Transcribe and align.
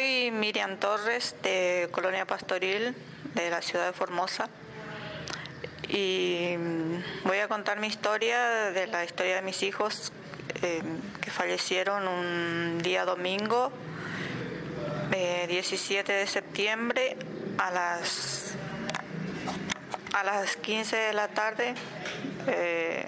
Soy 0.00 0.30
Miriam 0.30 0.78
Torres 0.78 1.34
de 1.42 1.90
Colonia 1.90 2.24
Pastoril 2.24 2.94
de 3.34 3.50
la 3.50 3.60
ciudad 3.60 3.84
de 3.84 3.92
Formosa. 3.92 4.48
Y 5.90 6.54
mm, 6.56 7.26
voy 7.28 7.36
a 7.36 7.48
contar 7.48 7.78
mi 7.78 7.88
historia 7.88 8.70
de 8.70 8.86
la 8.86 9.04
historia 9.04 9.34
de 9.34 9.42
mis 9.42 9.62
hijos 9.62 10.10
eh, 10.62 10.80
que 11.20 11.30
fallecieron 11.30 12.08
un 12.08 12.78
día 12.82 13.04
domingo 13.04 13.70
17 15.46 16.10
de 16.10 16.26
septiembre 16.26 17.18
a 17.58 17.70
las 17.70 18.54
a 20.14 20.24
las 20.24 20.56
15 20.56 20.96
de 20.96 21.12
la 21.12 21.28
tarde 21.28 21.74
eh, 22.46 23.04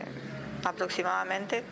aproximadamente. 0.62 1.64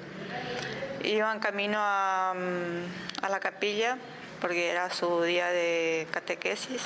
Iban 1.04 1.40
camino 1.40 1.76
a, 1.78 2.32
mm, 2.34 3.24
a 3.24 3.28
la 3.28 3.38
capilla 3.38 3.98
porque 4.40 4.70
era 4.70 4.90
su 4.90 5.22
día 5.22 5.48
de 5.48 6.06
catequesis. 6.10 6.82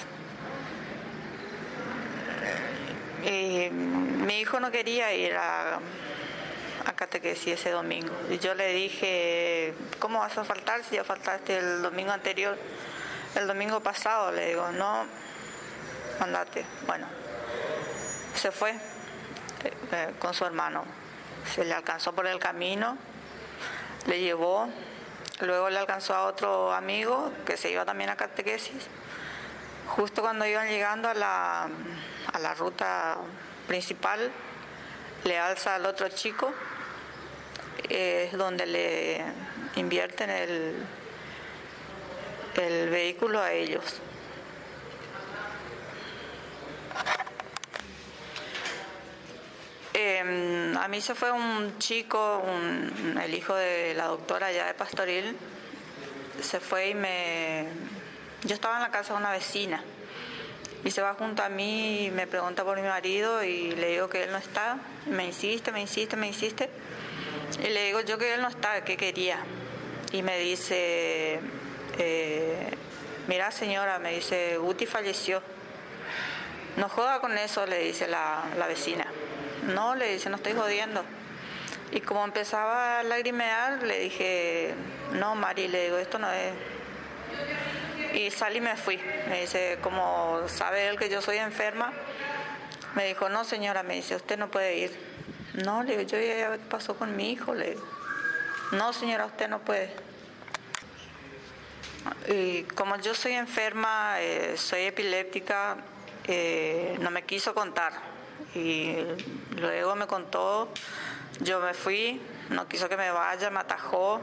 Y 3.25 3.71
mi 3.71 4.41
hijo 4.41 4.61
no 4.61 4.71
quería 4.71 5.13
ir 5.15 5.35
a, 5.35 5.81
catequesis 6.97 7.55
ese 7.55 7.71
domingo. 7.71 8.15
Y 8.31 8.39
yo 8.39 8.55
le 8.55 8.73
dije, 8.73 9.75
¿cómo 9.99 10.21
vas 10.21 10.37
a 10.39 10.45
faltar 10.45 10.85
si 10.85 10.97
ya 10.97 11.05
faltaste 11.05 11.57
el 11.59 11.83
domingo 11.83 12.13
anterior? 12.13 12.57
El 13.35 13.47
domingo 13.47 13.81
pasado, 13.81 14.31
le 14.31 14.49
digo, 14.49 14.71
no, 14.71 15.05
andate. 16.21 16.65
Bueno, 16.87 17.07
se 18.35 18.53
fue 18.53 18.73
eh, 19.93 20.15
con 20.21 20.35
su 20.35 20.45
hermano. 20.45 20.85
Se 21.53 21.65
le 21.65 21.75
alcanzó 21.75 22.13
por 22.13 22.27
el 22.27 22.39
camino, 22.39 22.97
le 24.07 24.21
llevó 24.21 24.69
Luego 25.41 25.69
le 25.69 25.79
alcanzó 25.79 26.15
a 26.15 26.27
otro 26.27 26.73
amigo 26.73 27.33
que 27.45 27.57
se 27.57 27.71
iba 27.71 27.85
también 27.85 28.11
a 28.11 28.17
catequesis. 28.17 28.87
Justo 29.89 30.23
cuando 30.23 30.47
iban 30.47 30.69
llegando 30.69 31.09
a 31.09 31.15
la, 31.15 31.69
a 32.33 32.39
la 32.39 32.55
ruta 32.55 33.17
principal, 33.67 34.31
le 35.25 35.39
alza 35.39 35.75
al 35.75 35.87
otro 35.87 36.09
chico, 36.09 36.53
es 37.89 38.33
donde 38.33 38.67
le 38.67 39.25
invierten 39.77 40.31
el, 40.31 40.87
el 42.57 42.91
vehículo 42.91 43.41
a 43.41 43.53
ellos. 43.53 44.01
Em, 49.97 50.77
a 50.77 50.89
mí 50.89 51.01
se 51.01 51.15
fue 51.15 51.31
un 51.31 51.79
chico, 51.79 52.43
el 53.23 53.33
hijo 53.33 53.55
de 53.55 53.95
la 53.95 54.07
doctora 54.07 54.51
ya 54.51 54.67
de 54.67 54.75
Pastoril, 54.75 55.37
se 56.43 56.59
fue 56.59 56.89
y 56.89 56.95
me... 56.95 57.69
Yo 58.43 58.55
estaba 58.57 58.75
en 58.77 58.83
la 58.83 58.91
casa 58.91 59.13
de 59.13 59.21
una 59.21 59.31
vecina. 59.31 59.85
Y 60.85 60.91
se 60.91 61.01
va 61.01 61.15
junto 61.15 61.45
a 61.45 61.49
mí 61.49 62.07
y 62.07 62.11
me 62.11 62.27
pregunta 62.27 62.65
por 62.65 62.77
mi 62.77 62.87
marido 62.87 63.45
y 63.45 63.71
le 63.71 63.91
digo 63.91 64.09
que 64.09 64.25
él 64.25 64.33
no 64.33 64.37
está, 64.37 64.79
me 65.07 65.25
insiste, 65.25 65.71
me 65.71 65.81
insiste, 65.81 66.17
me 66.17 66.27
insiste. 66.27 66.69
Y 67.61 67.69
le 67.69 67.87
digo 67.87 68.01
yo 68.01 68.19
que 68.19 68.35
él 68.35 68.43
no 68.43 68.49
está, 68.49 68.85
que 68.85 68.97
quería. 68.97 69.39
Y 70.13 70.23
me 70.23 70.39
dice, 70.39 71.41
eh, 71.99 72.71
mira 73.29 73.53
señora, 73.53 74.01
me 74.01 74.13
dice, 74.13 74.59
Guti 74.59 74.87
falleció, 74.87 75.41
no 76.77 76.89
juega 76.89 77.21
con 77.21 77.37
eso, 77.39 77.67
le 77.67 77.79
dice 77.79 78.09
la 78.09 78.67
vecina. 78.69 79.07
No, 79.75 79.95
le 79.95 80.13
dice, 80.13 80.29
no 80.29 80.37
estoy 80.37 80.53
jodiendo. 80.53 81.05
Y 81.95 82.01
como 82.01 82.25
empezaba 82.25 82.99
a 82.99 83.03
lagrimear, 83.05 83.83
le 83.85 84.01
dije, 84.01 84.75
no, 85.13 85.37
Mari, 85.37 85.69
le 85.69 85.85
digo, 85.85 85.99
esto 85.99 86.19
no 86.19 86.31
es. 86.31 86.53
Y 88.15 88.31
salí 88.31 88.59
y 88.59 88.61
me 88.61 88.77
fui. 88.77 88.99
Me 89.29 89.43
dice, 89.43 89.79
como 89.81 90.43
sabe 90.49 90.89
él 90.89 90.99
que 90.99 91.09
yo 91.09 91.23
soy 91.23 91.39
enferma, 91.39 91.93
me 92.95 93.07
dijo, 93.07 93.29
no, 93.29 93.45
señora, 93.45 93.83
me 93.83 93.95
dice, 93.95 94.17
usted 94.17 94.37
no 94.37 94.51
puede 94.51 94.77
ir. 94.77 95.15
No, 95.65 95.83
le 95.83 95.97
digo, 95.97 96.03
yo 96.03 96.19
ya 96.19 96.59
pasó 96.69 96.97
con 96.97 97.17
mi 97.17 97.31
hijo, 97.31 97.55
le 97.55 97.71
digo. 97.71 97.87
No, 98.73 98.93
señora, 98.93 99.27
usted 99.27 99.49
no 99.49 99.61
puede. 99.61 99.95
Y 102.29 102.65
como 102.75 102.97
yo 102.97 103.15
soy 103.15 103.33
enferma, 103.33 104.17
eh, 104.21 104.57
soy 104.57 104.83
epiléptica, 104.83 105.77
eh, 106.27 106.97
no 107.01 107.11
me 107.11 107.25
quiso 107.25 107.55
contar 107.55 107.93
y 108.55 108.97
luego 109.57 109.97
me 109.97 110.07
contó, 110.07 110.69
yo 111.41 111.61
me 111.61 111.75
fui, 111.75 112.21
no 112.51 112.69
quiso 112.69 112.89
que 112.89 112.97
me 112.97 113.11
vaya, 113.11 113.51
me 113.51 113.61
atajó 113.61 114.21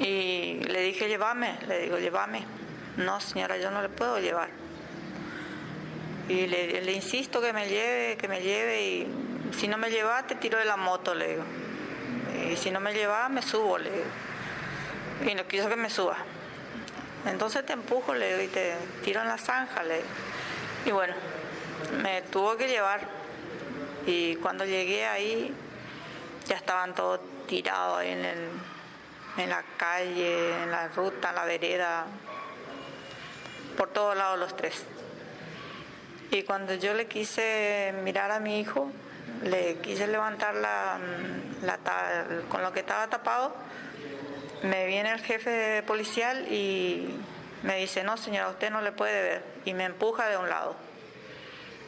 y 0.00 0.60
le 0.64 0.82
dije, 0.82 1.08
llévame, 1.08 1.58
le 1.66 1.80
digo, 1.80 1.98
llévame. 1.98 2.44
No, 2.96 3.20
señora, 3.20 3.56
yo 3.56 3.70
no 3.70 3.82
le 3.82 3.88
puedo 3.88 4.18
llevar. 4.18 4.48
Y 6.28 6.46
le, 6.46 6.92
insisto 6.92 7.40
que 7.40 7.52
me 7.52 7.68
lleve, 7.68 8.16
que 8.16 8.28
me 8.28 8.40
lleve 8.40 8.82
y 8.82 9.06
si 9.58 9.68
no 9.68 9.76
me 9.76 9.90
lleva 9.90 10.26
te 10.26 10.34
tiro 10.34 10.58
de 10.58 10.64
la 10.64 10.76
moto, 10.76 11.14
le 11.14 11.28
digo. 11.28 11.44
Y 12.50 12.56
si 12.56 12.70
no 12.70 12.80
me 12.80 12.92
lleva 12.92 13.28
me 13.28 13.42
subo, 13.42 13.78
le 13.78 13.90
digo. 13.90 15.30
Y 15.30 15.34
no 15.34 15.46
quiso 15.46 15.68
que 15.68 15.76
me 15.76 15.90
suba. 15.90 16.16
Entonces 17.26 17.64
te 17.64 17.72
empujo, 17.72 18.14
le 18.14 18.30
digo, 18.30 18.42
y 18.42 18.48
te 18.48 18.74
tiro 19.04 19.22
en 19.22 19.28
la 19.28 19.38
zanja, 19.38 19.82
le 19.82 19.96
digo. 19.96 20.08
Y 20.84 20.90
bueno, 20.90 21.14
me 22.02 22.22
tuvo 22.22 22.56
que 22.56 22.68
llevar 22.68 23.00
y 24.06 24.36
cuando 24.36 24.66
llegué 24.66 25.06
ahí 25.06 25.54
ya 26.46 26.56
estaban 26.56 26.94
todos 26.94 27.20
tirados 27.46 28.02
en, 28.02 28.22
el, 28.22 28.48
en 29.38 29.48
la 29.48 29.62
calle, 29.78 30.62
en 30.62 30.70
la 30.70 30.88
ruta, 30.88 31.30
en 31.30 31.34
la 31.36 31.44
vereda, 31.46 32.04
por 33.78 33.88
todos 33.90 34.14
lados 34.14 34.38
los 34.38 34.54
tres. 34.56 34.84
Y 36.30 36.42
cuando 36.42 36.74
yo 36.74 36.92
le 36.92 37.06
quise 37.06 37.94
mirar 38.02 38.30
a 38.30 38.38
mi 38.38 38.60
hijo, 38.60 38.90
le 39.42 39.76
quise 39.76 40.06
levantar 40.06 40.54
la, 40.54 40.98
la, 41.62 41.78
con 42.50 42.62
lo 42.62 42.72
que 42.72 42.80
estaba 42.80 43.08
tapado, 43.08 43.54
me 44.62 44.86
viene 44.86 45.12
el 45.12 45.20
jefe 45.20 45.82
policial 45.82 46.46
y 46.52 47.08
me 47.64 47.78
dice, 47.78 48.04
no 48.04 48.16
señora, 48.18 48.50
usted 48.50 48.70
no 48.70 48.82
le 48.82 48.92
puede 48.92 49.22
ver, 49.22 49.42
y 49.64 49.72
me 49.72 49.84
empuja 49.84 50.28
de 50.28 50.36
un 50.36 50.50
lado. 50.50 50.76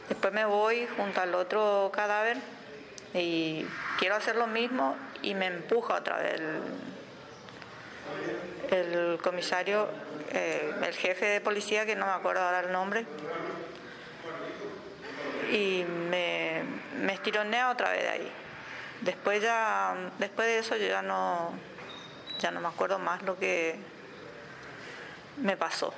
Después 0.09 0.33
me 0.33 0.43
voy 0.43 0.87
junto 0.97 1.21
al 1.21 1.35
otro 1.35 1.91
cadáver 1.93 2.37
y 3.13 3.63
quiero 3.99 4.15
hacer 4.15 4.37
lo 4.37 4.47
mismo 4.47 4.95
y 5.21 5.35
me 5.35 5.45
empuja 5.45 5.95
otra 5.95 6.17
vez 6.17 6.41
el, 8.71 9.19
comisario, 9.21 9.87
eh, 10.31 10.73
el 10.83 10.93
jefe 10.95 11.25
de 11.25 11.41
policía, 11.41 11.85
que 11.85 11.95
no 11.95 12.07
me 12.07 12.13
acuerdo 12.13 12.41
ahora 12.41 12.61
el 12.61 12.71
nombre, 12.71 13.05
y 15.51 15.85
me, 16.09 16.63
me 17.01 17.13
estironea 17.13 17.69
otra 17.69 17.91
vez 17.91 18.01
de 18.01 18.09
ahí. 18.09 18.31
Después 19.01 19.43
ya, 19.43 19.95
después 20.17 20.47
de 20.47 20.57
eso 20.57 20.75
yo 20.75 20.87
ya 20.87 21.03
no, 21.03 21.53
ya 22.39 22.49
no 22.49 22.61
me 22.61 22.67
acuerdo 22.67 22.97
más 22.97 23.21
lo 23.21 23.37
que 23.37 23.75
me 25.37 25.55
pasó. 25.57 25.93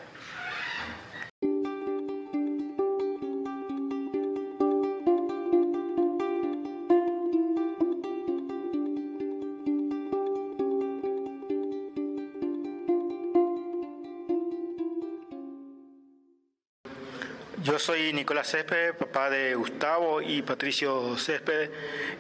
Yo 17.61 17.77
soy 17.77 18.13
Nicolás 18.13 18.51
Céspedes, 18.51 18.95
papá 18.95 19.29
de 19.29 19.53
Gustavo 19.53 20.21
y 20.21 20.41
Patricio 20.41 21.17
Céspedes, 21.17 21.69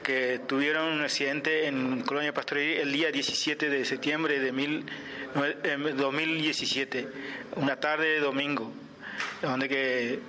que 0.03 0.41
tuvieron 0.45 0.91
un 0.91 1.01
accidente 1.01 1.65
en 1.67 2.01
Colonia 2.01 2.33
Pastoril 2.33 2.77
el 2.77 2.91
día 2.91 3.09
17 3.09 3.69
de 3.69 3.85
septiembre 3.85 4.41
de 4.41 4.51
2017, 5.93 7.07
una 7.55 7.79
tarde 7.79 8.15
de 8.15 8.19
domingo, 8.19 8.73
donde 9.41 9.69
que 9.69 10.19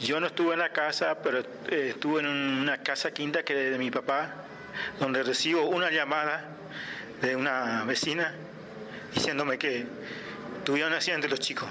yo 0.00 0.20
no 0.20 0.26
estuve 0.26 0.52
en 0.52 0.58
la 0.58 0.70
casa, 0.70 1.16
pero 1.22 1.38
eh, 1.70 1.92
estuve 1.94 2.20
en 2.20 2.26
una 2.26 2.82
casa 2.82 3.10
quinta 3.10 3.42
que 3.44 3.54
de 3.54 3.78
mi 3.78 3.90
papá, 3.90 4.44
donde 5.00 5.22
recibo 5.22 5.62
una 5.62 5.90
llamada 5.90 6.46
de 7.22 7.36
una 7.36 7.84
vecina 7.84 8.34
diciéndome 9.14 9.56
que 9.56 9.86
tuvieron 10.64 10.92
un 10.92 10.98
accidente 10.98 11.26
los 11.26 11.40
chicos 11.40 11.68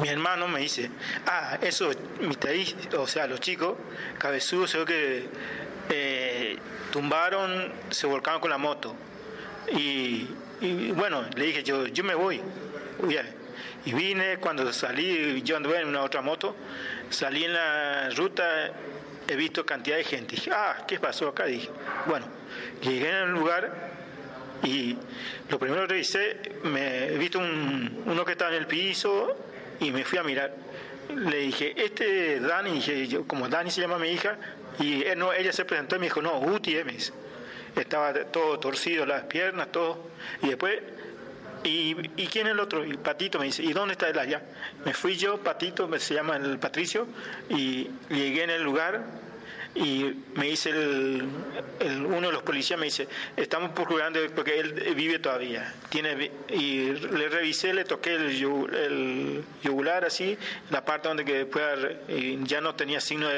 mi 0.00 0.08
hermano 0.08 0.48
me 0.48 0.60
dice, 0.60 0.90
ah, 1.26 1.58
eso, 1.62 1.90
mi 2.20 2.34
taís, 2.34 2.74
o 2.98 3.06
sea, 3.06 3.26
los 3.26 3.40
chicos, 3.40 3.76
cabezudos, 4.18 4.74
ve 4.74 4.84
que 4.84 5.28
eh, 5.90 6.56
tumbaron, 6.90 7.72
se 7.90 8.06
volcaron 8.06 8.40
con 8.40 8.50
la 8.50 8.58
moto. 8.58 8.96
Y, 9.72 10.26
bueno, 10.94 11.24
le 11.36 11.46
dije, 11.46 11.62
yo, 11.62 11.86
yo 11.86 12.02
me 12.02 12.14
voy. 12.14 12.40
Y 13.84 13.92
vine, 13.92 14.38
cuando 14.38 14.72
salí, 14.72 15.42
yo 15.42 15.56
anduve 15.56 15.80
en 15.80 15.88
una 15.88 16.02
otra 16.02 16.22
moto, 16.22 16.56
salí 17.10 17.44
en 17.44 17.52
la 17.52 18.10
ruta, 18.10 18.72
he 19.28 19.36
visto 19.36 19.64
cantidad 19.64 19.96
de 19.96 20.04
gente. 20.04 20.36
Dije, 20.36 20.50
ah, 20.52 20.84
¿qué 20.88 20.98
pasó 20.98 21.28
acá? 21.28 21.44
Dije, 21.44 21.70
bueno, 22.06 22.26
llegué 22.82 23.10
el 23.10 23.30
lugar 23.30 23.92
Y 24.62 24.96
lo 25.50 25.58
primero 25.58 25.82
que 25.82 25.88
revisé, 25.88 26.40
me 26.64 27.08
he 27.08 27.18
visto 27.18 27.38
uno 27.38 28.24
que 28.24 28.32
estaba 28.32 28.50
en 28.52 28.62
el 28.62 28.66
piso 28.66 29.36
y 29.80 29.90
me 29.90 30.04
fui 30.04 30.18
a 30.18 30.22
mirar. 30.22 30.54
Le 31.14 31.38
dije, 31.38 31.74
este 31.76 32.40
Dani, 32.40 32.72
dije, 32.72 33.06
yo, 33.06 33.26
como 33.26 33.48
Dani 33.48 33.70
se 33.70 33.80
llama 33.80 33.98
mi 33.98 34.08
hija, 34.08 34.36
y 34.78 35.04
él, 35.04 35.18
no, 35.18 35.32
ella 35.32 35.52
se 35.52 35.64
presentó 35.64 35.96
y 35.96 35.98
me 35.98 36.06
dijo, 36.06 36.22
no, 36.22 36.38
Uti 36.40 36.76
Emes. 36.76 37.12
Estaba 37.76 38.12
todo 38.12 38.58
torcido, 38.58 39.04
las 39.04 39.24
piernas, 39.24 39.70
todo. 39.72 40.08
Y 40.42 40.48
después 40.48 40.80
¿Y, 41.64 41.96
¿Y, 42.16 42.26
quién 42.26 42.46
es 42.46 42.52
el 42.52 42.60
otro? 42.60 42.84
Y 42.84 42.94
Patito 42.98 43.38
me 43.38 43.46
dice, 43.46 43.62
¿y 43.62 43.72
dónde 43.72 43.92
está 43.92 44.08
él 44.08 44.18
allá? 44.18 44.42
Me 44.84 44.92
fui 44.92 45.16
yo, 45.16 45.38
Patito, 45.38 45.88
se 45.98 46.12
llama 46.12 46.36
el 46.36 46.58
Patricio, 46.58 47.06
y 47.48 47.88
llegué 48.10 48.44
en 48.44 48.50
el 48.50 48.62
lugar 48.62 49.02
y 49.74 50.22
me 50.34 50.46
dice 50.46 50.70
el, 50.70 51.28
uno 52.06 52.28
de 52.28 52.32
los 52.32 52.42
policías 52.42 52.78
me 52.78 52.86
dice 52.86 53.08
estamos 53.36 53.72
procurando 53.72 54.20
porque 54.34 54.60
él 54.60 54.72
vive 54.94 55.18
todavía. 55.18 55.74
Tiene 55.88 56.30
y 56.48 56.92
le 56.92 57.28
revisé 57.28 57.74
le 57.74 57.84
toqué 57.84 58.14
el, 58.14 58.30
el 58.30 59.44
yugular 59.62 60.04
así 60.04 60.38
la 60.70 60.84
parte 60.84 61.08
donde 61.08 61.24
que 61.24 61.38
después 61.38 61.64
ya 62.44 62.60
no 62.60 62.74
tenía 62.74 63.00
signos 63.00 63.32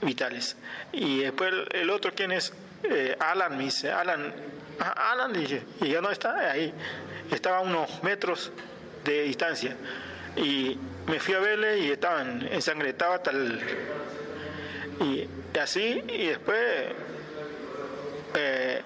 vitales. 0.00 0.56
Y 0.92 1.20
después 1.20 1.52
el, 1.72 1.90
otro 1.90 2.12
quién 2.14 2.32
es 2.32 2.54
eh, 2.82 3.14
Alan 3.20 3.58
me 3.58 3.64
dice 3.64 3.90
Alan 3.90 4.32
ah, 4.78 5.12
Alan 5.12 5.32
dije 5.32 5.62
y 5.82 5.88
ya 5.88 6.00
no 6.00 6.10
está 6.10 6.38
ahí. 6.50 6.72
Estaba 7.30 7.58
a 7.58 7.60
unos 7.60 8.02
metros 8.02 8.50
de 9.04 9.22
distancia 9.24 9.76
y 10.36 10.78
me 11.06 11.20
fui 11.20 11.34
a 11.34 11.40
verle 11.40 11.80
y 11.80 11.90
estaban 11.90 12.48
ensangrentados 12.50 13.16
hasta 13.16 13.30
el 13.30 13.60
y 15.00 15.28
así, 15.58 16.02
y 16.08 16.26
después 16.26 16.58
eh, 18.34 18.82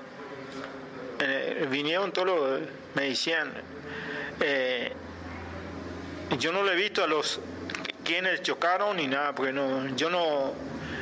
eh, 1.19 1.69
vinieron 1.71 2.13
todos 2.13 2.27
los, 2.27 2.61
me 2.95 3.09
decían, 3.09 3.53
eh, 4.41 4.93
yo 6.39 6.53
no 6.53 6.63
le 6.63 6.73
he 6.73 6.77
visto 6.77 7.03
a 7.03 7.07
los 7.07 7.41
quienes 8.05 8.43
chocaron 8.43 8.97
ni 8.97 9.07
nada, 9.07 9.35
porque 9.35 9.53
no, 9.53 9.89
yo 9.97 10.09
no, 10.11 10.53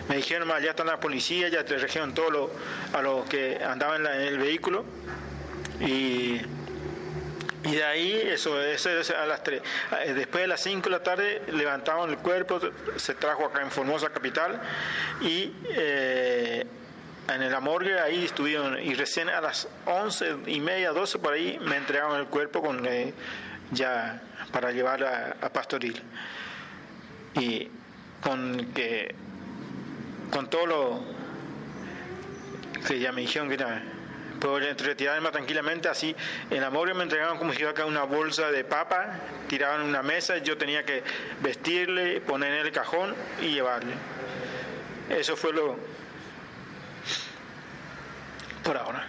me 0.08 0.16
dijeron, 0.16 0.48
más, 0.48 0.62
ya 0.62 0.70
están 0.70 0.86
la 0.86 0.98
policía, 0.98 1.48
ya 1.48 1.64
te 1.64 1.76
regieron 1.76 2.14
todos 2.14 2.50
a 2.92 3.02
los 3.02 3.26
que 3.26 3.58
andaban 3.62 4.06
en, 4.06 4.12
el 4.12 4.38
vehículo, 4.38 4.84
y 5.80 6.40
y 7.64 7.76
de 7.76 7.84
ahí, 7.84 8.12
eso, 8.12 8.60
eso, 8.60 8.90
a 9.16 9.26
las 9.26 9.42
3. 9.44 9.62
Eh, 10.04 10.14
después 10.14 10.42
de 10.42 10.48
las 10.48 10.60
5 10.62 10.82
de 10.82 10.90
la 10.90 11.02
tarde 11.02 11.42
levantaron 11.52 12.10
el 12.10 12.18
cuerpo, 12.18 12.60
se 12.96 13.14
trajo 13.14 13.46
acá 13.46 13.62
en 13.62 13.70
Formosa 13.70 14.10
Capital 14.10 14.60
y 15.20 15.52
eh, 15.70 16.66
en 17.28 17.50
la 17.50 17.60
morgue 17.60 18.00
ahí 18.00 18.24
estuvieron 18.24 18.82
y 18.82 18.94
recién 18.94 19.28
a 19.28 19.40
las 19.40 19.68
11 19.86 20.38
y 20.46 20.58
media, 20.60 20.90
12 20.90 21.20
por 21.20 21.34
ahí 21.34 21.58
me 21.60 21.76
entregaron 21.76 22.18
el 22.18 22.26
cuerpo 22.26 22.60
con 22.62 22.84
eh, 22.86 23.14
ya 23.70 24.20
para 24.50 24.72
llevar 24.72 25.04
a, 25.04 25.48
Pastoril. 25.50 26.02
Y 27.34 27.68
con 28.20 28.72
que 28.74 29.14
con 30.30 30.50
todo 30.50 30.66
lo 30.66 31.04
que 32.86 32.98
ya 32.98 33.12
me 33.12 33.20
dijeron 33.20 33.48
que 33.48 33.54
era 33.54 33.82
puedo 34.42 34.58
retirarme 34.58 35.30
tranquilamente 35.30 35.88
así. 35.88 36.14
En 36.50 36.60
la 36.60 36.68
morgue 36.68 36.94
me 36.94 37.04
entregaban 37.04 37.38
como 37.38 37.52
si 37.52 37.62
acá 37.64 37.86
una 37.86 38.02
bolsa 38.02 38.50
de 38.50 38.64
papa, 38.64 39.20
tiraban 39.48 39.82
una 39.82 40.02
mesa, 40.02 40.38
yo 40.38 40.58
tenía 40.58 40.84
que 40.84 41.04
vestirle, 41.40 42.20
poner 42.20 42.52
en 42.52 42.66
el 42.66 42.72
cajón 42.72 43.14
y 43.40 43.52
llevarle. 43.52 43.94
Eso 45.08 45.36
fue 45.36 45.52
lo 45.52 45.76
por 48.64 48.76
ahora. 48.76 49.06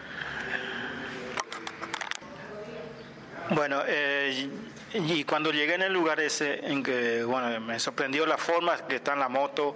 Bueno, 3.49 3.81
eh, 3.87 4.49
y 4.93 5.23
cuando 5.23 5.51
llegué 5.51 5.75
en 5.75 5.83
el 5.83 5.93
lugar 5.93 6.19
ese, 6.19 6.65
en 6.65 6.83
que, 6.83 7.23
bueno, 7.23 7.59
me 7.59 7.79
sorprendió 7.79 8.25
la 8.25 8.37
forma 8.37 8.77
que 8.87 8.97
está 8.97 9.13
en 9.13 9.19
la 9.19 9.29
moto, 9.29 9.75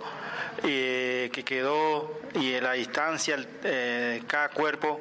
eh, 0.63 1.30
que 1.33 1.44
quedó, 1.44 2.19
y 2.36 2.60
la 2.60 2.74
distancia, 2.74 3.38
eh, 3.63 4.24
cada 4.27 4.50
cuerpo, 4.50 5.00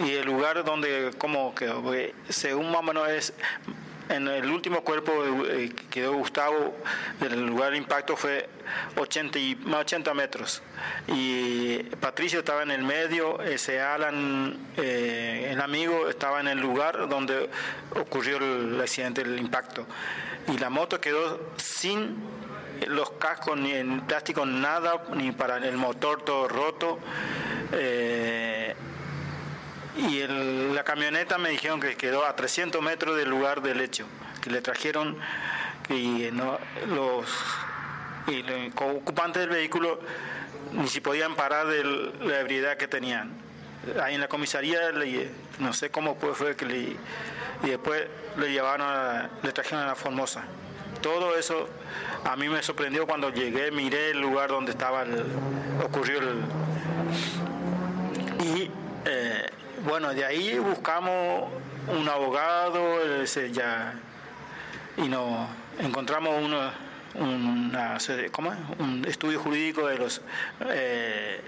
y 0.00 0.12
el 0.12 0.26
lugar 0.26 0.64
donde 0.64 1.12
como 1.18 1.54
que 1.54 2.14
según 2.28 2.70
más 2.70 2.82
o 2.96 3.06
es 3.06 3.32
en 4.10 4.26
el 4.26 4.50
último 4.50 4.82
cuerpo 4.82 5.12
que 5.44 5.64
eh, 5.66 5.72
quedó 5.88 6.14
Gustavo, 6.14 6.74
el 7.20 7.46
lugar 7.46 7.70
de 7.70 7.78
impacto 7.78 8.16
fue 8.16 8.48
80, 8.96 9.38
y, 9.38 9.58
80 9.72 10.14
metros. 10.14 10.62
Y 11.06 11.78
Patricio 12.00 12.40
estaba 12.40 12.64
en 12.64 12.72
el 12.72 12.82
medio, 12.82 13.40
ese 13.40 13.80
Alan, 13.80 14.58
eh, 14.76 15.50
el 15.52 15.60
amigo, 15.60 16.08
estaba 16.08 16.40
en 16.40 16.48
el 16.48 16.58
lugar 16.58 17.08
donde 17.08 17.48
ocurrió 17.94 18.38
el 18.38 18.80
accidente, 18.80 19.20
el 19.20 19.38
impacto. 19.38 19.86
Y 20.48 20.58
la 20.58 20.70
moto 20.70 21.00
quedó 21.00 21.52
sin 21.56 22.16
los 22.88 23.12
cascos, 23.12 23.56
ni 23.58 23.72
en 23.72 24.00
plástico, 24.06 24.44
nada, 24.44 25.04
ni 25.14 25.30
para 25.30 25.58
el 25.58 25.76
motor 25.76 26.22
todo 26.22 26.48
roto. 26.48 26.98
Eh, 27.72 28.19
y 30.08 30.26
la 30.74 30.84
camioneta 30.84 31.38
me 31.38 31.50
dijeron 31.50 31.80
que 31.80 31.96
quedó 31.96 32.24
a 32.24 32.34
300 32.34 32.80
metros 32.82 33.16
del 33.16 33.28
lugar 33.28 33.60
del 33.60 33.80
hecho, 33.80 34.06
que 34.40 34.50
le 34.50 34.62
trajeron 34.62 35.18
y 35.88 36.28
no, 36.32 36.58
los, 36.88 37.26
ocupantes 38.76 39.42
del 39.42 39.50
vehículo 39.50 40.00
ni 40.72 40.88
si 40.88 41.00
podían 41.00 41.34
parar 41.34 41.66
de 41.66 41.84
la 42.20 42.40
ebriedad 42.40 42.76
que 42.76 42.88
tenían. 42.88 43.30
Ahí 44.02 44.14
en 44.14 44.20
la 44.20 44.28
comisaría, 44.28 44.78
no 45.58 45.72
sé 45.72 45.90
cómo 45.90 46.16
fue 46.16 46.54
que 46.54 46.64
le, 46.64 46.78
y 46.78 47.68
después 47.68 48.06
le 48.36 48.52
llevaron, 48.52 49.28
le 49.42 49.52
trajeron 49.52 49.84
a 49.84 49.86
la 49.86 49.94
Formosa. 49.94 50.44
Todo 51.02 51.36
eso 51.36 51.68
a 52.24 52.36
mí 52.36 52.48
me 52.48 52.62
sorprendió 52.62 53.06
cuando 53.06 53.30
llegué, 53.30 53.70
miré 53.70 54.10
el 54.10 54.20
lugar 54.20 54.50
donde 54.50 54.72
estaba 54.72 55.02
el, 55.02 55.24
ocurrió 55.82 56.18
el 56.18 56.42
bueno, 59.84 60.12
de 60.12 60.24
ahí 60.24 60.58
buscamos 60.58 61.48
un 61.88 62.08
abogado 62.08 63.24
ya, 63.52 63.94
y 64.96 65.08
nos 65.08 65.48
encontramos 65.78 66.42
uno, 66.42 66.70
una, 67.14 67.98
¿cómo 68.30 68.52
un 68.78 69.04
estudio 69.06 69.40
jurídico 69.40 69.86
de 69.86 69.98
los 69.98 70.20
eh, 70.68 71.40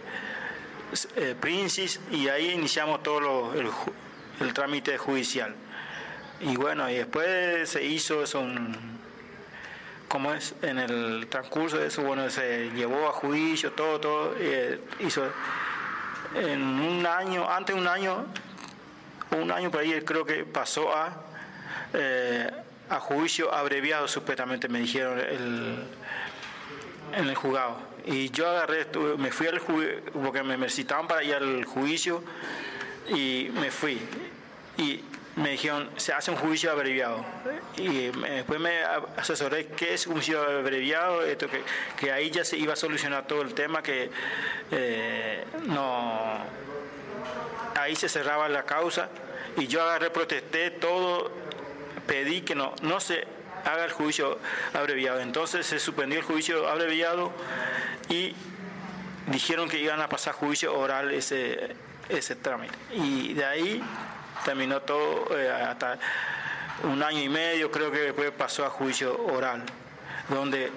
eh 1.17 1.37
y 2.11 2.29
ahí 2.29 2.51
iniciamos 2.51 3.03
todo 3.03 3.53
el, 3.55 3.69
el, 4.41 4.55
trámite 4.55 4.99
judicial. 4.99 5.55
Y 6.41 6.57
bueno, 6.57 6.91
y 6.91 6.95
después 6.95 7.69
se 7.69 7.85
hizo 7.85 8.23
eso, 8.23 8.45
¿cómo 10.09 10.35
es? 10.35 10.55
En 10.63 10.79
el 10.79 11.27
transcurso 11.29 11.79
de 11.79 11.87
eso, 11.87 12.03
bueno, 12.03 12.29
se 12.31 12.71
llevó 12.75 13.09
a 13.09 13.13
juicio, 13.13 13.73
todo, 13.73 14.01
todo, 14.01 14.35
eh, 14.39 14.81
hizo 15.01 15.25
en 16.35 16.63
un 16.63 17.07
año, 17.07 17.49
antes 17.49 17.75
de 17.75 17.81
un 17.81 17.89
año, 17.89 18.27
un 19.31 19.51
año 19.51 19.71
por 19.71 19.81
ahí 19.81 20.01
creo 20.03 20.25
que 20.25 20.45
pasó 20.45 20.95
a, 20.95 21.23
eh, 21.93 22.51
a 22.89 23.01
juicio 23.01 23.53
abreviado, 23.53 24.09
supuestamente 24.09 24.69
me 24.69 24.81
dijeron 24.81 25.19
el, 25.19 25.85
en 27.15 27.29
el 27.29 27.35
juzgado. 27.35 27.79
Y 28.05 28.31
yo 28.31 28.49
agarré, 28.49 28.87
me 29.19 29.31
fui 29.31 29.47
al 29.47 29.59
juicio, 29.59 30.03
porque 30.13 30.43
me 30.43 30.57
necesitaban 30.57 31.07
para 31.07 31.23
ir 31.23 31.35
al 31.35 31.65
juicio 31.65 32.23
y 33.09 33.51
me 33.55 33.71
fui. 33.71 34.01
Y 34.77 35.03
me 35.37 35.51
dijeron, 35.51 35.89
se 35.97 36.13
hace 36.13 36.31
un 36.31 36.37
juicio 36.37 36.71
abreviado. 36.71 37.25
Y 37.77 38.09
después 38.09 38.61
me 38.61 38.83
asesoré 39.17 39.67
qué 39.67 39.95
es 39.95 40.07
un 40.07 40.15
juicio 40.15 40.43
abreviado, 40.43 41.25
esto 41.25 41.49
que, 41.49 41.63
que 41.99 42.13
ahí 42.13 42.31
ya 42.31 42.45
se 42.45 42.57
iba 42.57 42.75
a 42.75 42.77
solucionar 42.77 43.27
todo 43.27 43.43
el 43.43 43.55
tema, 43.55 43.83
que 43.83 44.11
eh, 44.71 45.45
no 45.67 46.63
ahí 47.83 47.97
se 47.97 48.09
cerraba 48.09 48.49
la 48.49 48.65
causa 48.65 49.09
y 49.57 49.67
yo 49.67 49.83
agarré, 49.83 50.11
protesté 50.11 50.71
todo, 50.71 51.31
pedí 52.07 52.43
que 52.43 52.55
no, 52.55 52.75
no 52.83 53.01
se 53.01 53.27
haga 53.65 53.85
el 53.85 53.93
juicio 53.93 54.39
abreviado. 54.73 55.21
Entonces 55.21 55.67
se 55.67 55.79
suspendió 55.79 56.19
el 56.19 56.25
juicio 56.25 56.69
abreviado 56.69 57.33
y 58.09 58.35
dijeron 59.27 59.69
que 59.69 59.79
iban 59.79 60.01
a 60.01 60.09
pasar 60.09 60.35
juicio 60.35 60.77
oral 60.77 61.11
ese, 61.13 61.75
ese 62.09 62.37
trámite. 62.37 62.75
Y 62.93 63.35
de 63.35 63.45
ahí 63.45 63.83
terminó 64.45 64.81
todo 64.83 65.37
eh, 65.39 65.51
hasta 65.51 65.99
un 66.85 67.03
año 67.03 67.21
y 67.21 67.29
medio, 67.29 67.71
creo 67.71 67.91
que 67.91 67.99
después 67.99 68.31
pasó 68.33 68.65
a 68.65 68.71
juicio 68.71 69.17
oral, 69.27 69.63
donde 70.29 70.71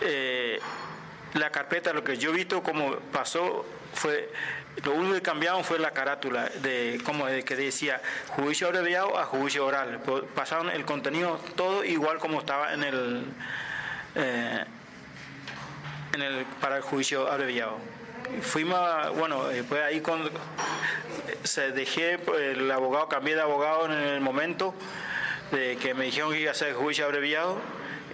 eh, 0.00 0.58
la 1.34 1.50
carpeta, 1.50 1.92
lo 1.92 2.02
que 2.02 2.16
yo 2.16 2.30
he 2.30 2.34
visto 2.34 2.62
como 2.62 2.96
pasó 3.12 3.64
fue, 3.94 4.30
lo 4.84 4.92
único 4.92 5.14
que 5.14 5.22
cambiaron 5.22 5.64
fue 5.64 5.78
la 5.78 5.92
carátula, 5.92 6.48
de 6.62 7.00
como 7.04 7.26
de 7.26 7.44
que 7.44 7.56
decía 7.56 8.00
juicio 8.28 8.68
abreviado 8.68 9.18
a 9.18 9.24
juicio 9.24 9.66
oral, 9.66 10.00
pasaron 10.34 10.70
el 10.70 10.84
contenido 10.84 11.38
todo 11.54 11.84
igual 11.84 12.18
como 12.18 12.40
estaba 12.40 12.72
en 12.74 12.82
el, 12.82 13.24
eh, 14.14 14.64
en 16.14 16.22
el 16.22 16.44
para 16.60 16.76
el 16.78 16.82
juicio 16.82 17.30
abreviado. 17.30 17.78
Fuimos, 18.42 19.16
bueno, 19.16 19.44
después 19.44 19.80
ahí 19.82 20.00
con, 20.00 20.28
se 21.44 21.72
dejé, 21.72 22.18
el 22.38 22.70
abogado, 22.70 23.08
cambié 23.08 23.34
de 23.34 23.42
abogado 23.42 23.86
en 23.86 23.92
el 23.92 24.20
momento 24.20 24.74
de 25.50 25.76
que 25.76 25.94
me 25.94 26.06
dijeron 26.06 26.32
que 26.32 26.40
iba 26.40 26.50
a 26.50 26.54
ser 26.54 26.74
juicio 26.74 27.04
abreviado. 27.04 27.58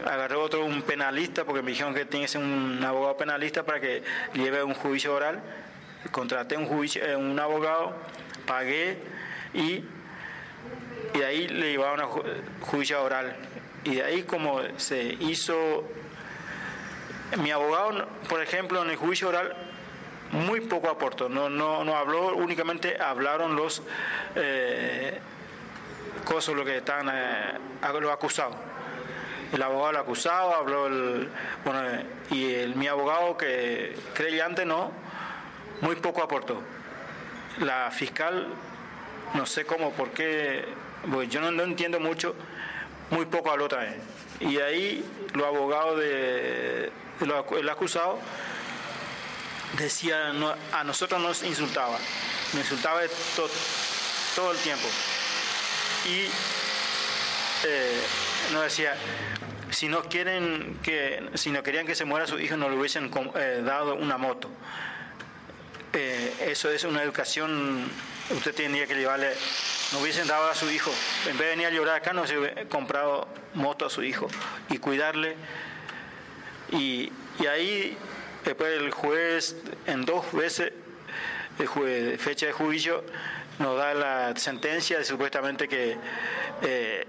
Agarré 0.04 0.34
otro, 0.34 0.64
un 0.64 0.82
penalista, 0.82 1.44
porque 1.44 1.62
me 1.62 1.70
dijeron 1.70 1.94
que 1.94 2.04
tiene 2.04 2.26
que 2.26 2.32
ser 2.32 2.42
un 2.42 2.82
abogado 2.84 3.16
penalista 3.16 3.62
para 3.64 3.80
que 3.80 4.02
lleve 4.34 4.62
un 4.62 4.74
juicio 4.74 5.14
oral. 5.14 5.42
Contraté 6.10 6.56
un, 6.56 6.66
juicio, 6.66 7.04
eh, 7.04 7.14
un 7.14 7.38
abogado, 7.38 7.94
pagué 8.46 8.98
y, 9.54 9.84
y 11.14 11.18
de 11.18 11.24
ahí 11.24 11.48
le 11.48 11.70
llevaron 11.70 12.00
a 12.00 12.08
juicio 12.60 13.02
oral. 13.02 13.36
Y 13.84 13.96
de 13.96 14.02
ahí 14.02 14.22
como 14.24 14.60
se 14.76 15.16
hizo, 15.20 15.84
mi 17.38 17.50
abogado, 17.50 18.08
por 18.28 18.42
ejemplo, 18.42 18.82
en 18.82 18.90
el 18.90 18.96
juicio 18.96 19.28
oral 19.28 19.54
muy 20.32 20.60
poco 20.62 20.88
aportó, 20.88 21.28
no, 21.28 21.48
no, 21.50 21.84
no 21.84 21.96
habló, 21.96 22.34
únicamente 22.36 23.00
hablaron 23.00 23.54
los 23.54 23.82
eh, 24.34 25.18
cosas, 26.24 26.54
lo 26.54 26.64
que 26.64 26.78
están, 26.78 27.08
eh, 27.12 27.58
los 28.00 28.10
acusados. 28.10 28.56
El 29.52 29.60
abogado 29.62 29.88
del 29.88 29.96
acusado 29.96 30.54
habló, 30.54 30.86
el, 30.86 31.28
bueno, 31.64 31.82
y 32.30 32.54
el, 32.54 32.74
mi 32.74 32.88
abogado 32.88 33.36
que 33.36 33.94
creyente 34.14 34.64
no, 34.64 34.90
muy 35.82 35.96
poco 35.96 36.22
aportó. 36.22 36.62
La 37.60 37.90
fiscal, 37.90 38.48
no 39.34 39.44
sé 39.44 39.66
cómo, 39.66 39.90
por 39.92 40.10
qué, 40.10 40.64
pues 41.10 41.28
yo 41.28 41.42
no, 41.42 41.62
entiendo 41.62 42.00
mucho, 42.00 42.34
muy 43.10 43.26
poco 43.26 43.50
habló 43.50 43.68
también. 43.68 43.96
Y 44.40 44.56
ahí 44.58 45.04
los 45.34 45.46
abogados 45.46 46.00
de, 46.00 46.90
el 47.20 47.68
acusado 47.68 48.18
decía, 49.78 50.32
a 50.72 50.84
nosotros 50.84 51.20
nos 51.20 51.42
insultaba, 51.42 51.98
nos 52.52 52.62
insultaba 52.62 53.00
todo 54.34 54.52
el 54.52 54.58
tiempo. 54.58 54.86
Y 56.06 56.26
eh, 57.64 58.00
nos 58.52 58.64
decía, 58.64 58.96
si 59.70 59.88
no 59.88 60.02
quieren 60.04 60.78
que, 60.82 61.30
si 61.34 61.50
no 61.50 61.62
querían 61.62 61.86
que 61.86 61.94
se 61.94 62.04
muera 62.04 62.26
su 62.26 62.38
hijo, 62.38 62.56
no 62.56 62.68
le 62.68 62.76
hubiesen 62.76 63.10
eh, 63.36 63.62
dado 63.64 63.94
una 63.94 64.18
moto. 64.18 64.50
Eh, 65.92 66.34
eso 66.40 66.70
es 66.70 66.84
una 66.84 67.02
educación, 67.02 67.90
usted 68.30 68.54
tenía 68.54 68.86
que 68.86 68.94
llevarle, 68.94 69.34
no 69.92 69.98
hubiesen 69.98 70.26
dado 70.26 70.48
a 70.50 70.54
su 70.54 70.70
hijo, 70.70 70.90
en 71.26 71.36
vez 71.36 71.48
de 71.48 71.50
venir 71.50 71.66
a 71.66 71.70
llorar 71.70 71.96
acá, 71.96 72.12
no 72.12 72.26
se 72.26 72.38
hubiera 72.38 72.64
comprado 72.64 73.28
moto 73.54 73.86
a 73.86 73.90
su 73.90 74.02
hijo 74.02 74.28
y 74.70 74.78
cuidarle. 74.78 75.36
Y, 76.70 77.12
y 77.38 77.46
ahí 77.46 77.96
Después 78.44 78.80
el 78.80 78.90
juez, 78.90 79.56
en 79.86 80.04
dos 80.04 80.32
veces, 80.32 80.72
el 81.58 81.66
juez, 81.66 82.20
fecha 82.20 82.46
de 82.46 82.52
juicio, 82.52 83.04
nos 83.58 83.76
da 83.76 83.94
la 83.94 84.36
sentencia 84.36 84.98
de 84.98 85.04
supuestamente 85.04 85.68
que 85.68 85.96
eh, 86.62 87.06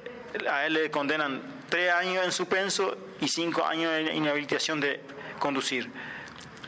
a 0.49 0.65
él 0.65 0.73
le 0.73 0.91
condenan 0.91 1.41
tres 1.69 1.91
años 1.91 2.23
en 2.25 2.31
suspenso 2.31 2.97
y 3.19 3.27
cinco 3.27 3.65
años 3.65 3.91
en 3.93 4.15
inhabilitación 4.15 4.79
de 4.79 5.01
conducir. 5.39 5.89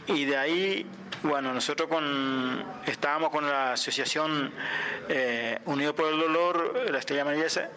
Y 0.08 0.26
de 0.26 0.38
ahí, 0.38 0.86
bueno, 1.24 1.54
nosotros 1.54 1.90
estábamos 2.86 3.30
con 3.30 3.48
la 3.48 3.74
asociación 3.74 4.52
eh, 5.10 5.60
Unido 5.66 5.96
por 5.96 6.12
el 6.12 6.20
Dolor, 6.20 6.90
la 6.90 7.00
Estrella 7.00 7.26
Mariesa, 7.26 7.70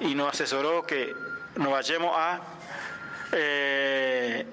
y 0.00 0.14
nos 0.14 0.30
asesoró 0.30 0.84
que 0.84 1.12
nos 1.56 1.70
vayamos 1.70 2.16
a... 2.16 2.40
Eh, 3.32 4.46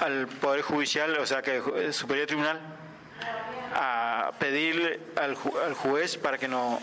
al 0.00 0.26
Poder 0.26 0.62
Judicial, 0.62 1.16
o 1.18 1.26
sea, 1.26 1.42
que 1.42 1.62
el 1.76 1.94
Superior 1.94 2.26
Tribunal, 2.26 2.60
a 3.74 4.32
pedirle 4.38 5.00
al, 5.16 5.34
juez 5.34 6.16
para 6.16 6.38
que 6.38 6.48
no 6.48 6.80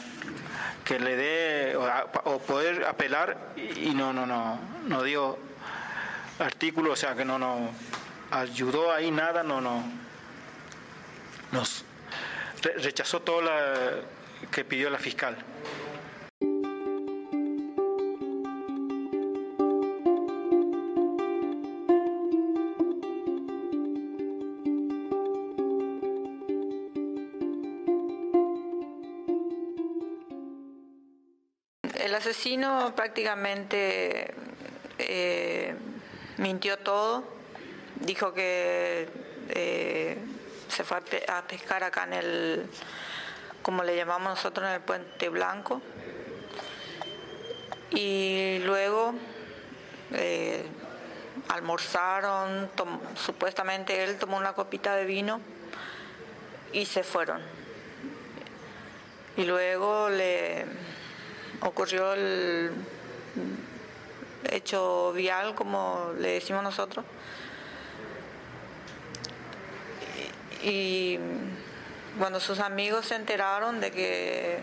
que 0.83 0.99
le 0.99 1.15
dé 1.15 1.75
o, 2.25 2.39
poder 2.39 2.85
apelar 2.85 3.53
y 3.55 3.93
no 3.95 4.11
no 4.13 4.25
no 4.25 4.59
no 4.85 5.01
dio 5.01 5.39
artículo 6.39 6.91
o 6.91 6.95
sea 6.95 7.15
que 7.15 7.23
no 7.23 7.39
no 7.39 7.71
ayudó 8.31 8.91
ahí 8.91 9.09
nada 9.09 9.43
no 9.43 9.61
no 9.61 9.83
nos 11.51 11.85
rechazó 12.61 13.21
todo 13.21 13.41
lo 13.41 13.51
que 14.51 14.65
pidió 14.65 14.89
la 14.89 14.99
fiscal 14.99 15.37
El 31.95 32.15
asesino 32.15 32.93
prácticamente 32.95 34.33
eh, 34.97 35.75
mintió 36.37 36.79
todo, 36.79 37.23
dijo 37.95 38.33
que 38.33 39.07
eh, 39.49 40.17
se 40.69 40.83
fue 40.83 40.97
a 41.27 41.47
pescar 41.47 41.83
acá 41.83 42.05
en 42.05 42.13
el, 42.13 42.69
como 43.61 43.83
le 43.83 43.95
llamamos 43.95 44.29
nosotros, 44.29 44.67
en 44.67 44.73
el 44.73 44.81
Puente 44.81 45.29
Blanco. 45.29 45.83
Y 47.91 48.57
luego 48.63 49.13
eh, 50.13 50.65
almorzaron, 51.49 52.71
supuestamente 53.15 54.03
él 54.03 54.17
tomó 54.17 54.37
una 54.37 54.53
copita 54.53 54.95
de 54.95 55.05
vino 55.05 55.41
y 56.71 56.87
se 56.87 57.03
fueron. 57.03 57.39
Y 59.37 59.45
luego 59.45 60.09
le 60.09 60.65
ocurrió 61.63 62.13
el 62.13 62.71
hecho 64.49 65.13
vial, 65.13 65.55
como 65.55 66.13
le 66.19 66.33
decimos 66.33 66.63
nosotros. 66.63 67.05
Y 70.61 71.19
cuando 72.17 72.39
sus 72.39 72.59
amigos 72.59 73.07
se 73.07 73.15
enteraron 73.15 73.81
de 73.81 73.91
que, 73.91 74.59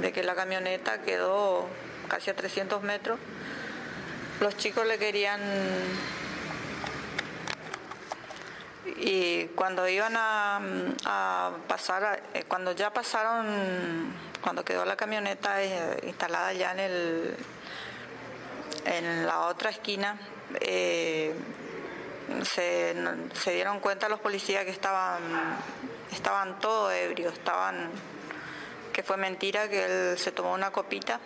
de 0.00 0.12
que 0.12 0.22
la 0.22 0.34
camioneta 0.34 1.02
quedó 1.02 1.66
casi 2.08 2.30
a 2.30 2.36
300 2.36 2.82
metros, 2.82 3.18
los 4.40 4.56
chicos 4.56 4.86
le 4.86 4.98
querían... 4.98 5.40
Y 9.00 9.44
cuando 9.54 9.86
iban 9.86 10.14
a, 10.16 10.60
a 11.04 11.50
pasar, 11.68 12.22
eh, 12.32 12.44
cuando 12.48 12.72
ya 12.72 12.90
pasaron 12.90 13.46
cuando 14.42 14.64
quedó 14.64 14.84
la 14.84 14.96
camioneta 14.96 15.62
eh, 15.62 16.00
instalada 16.06 16.52
ya 16.52 16.72
en 16.72 16.80
el 16.80 17.36
en 18.84 19.26
la 19.26 19.40
otra 19.46 19.70
esquina 19.70 20.18
eh, 20.60 21.34
se, 22.42 22.94
dieron 23.52 23.80
cuenta 23.80 24.08
los 24.08 24.20
policías 24.20 24.64
que 24.64 24.70
estaban 24.70 25.22
estaban 26.12 26.58
todos 26.58 26.92
ebrios 26.92 27.32
estaban 27.34 27.90
que 28.92 29.02
fue 29.02 29.16
mentira 29.16 29.68
que 29.68 29.84
él 29.84 30.18
se 30.18 30.32
tomó 30.32 30.52
una 30.52 30.70
copita 30.70 31.20